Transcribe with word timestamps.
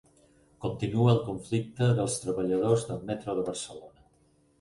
Continua 0.63 1.11
el 1.17 1.19
conflicte 1.27 1.89
dels 1.99 2.15
treballadors 2.23 2.87
del 2.93 3.05
metro 3.11 3.37
de 3.41 3.45
Barcelona 3.51 4.09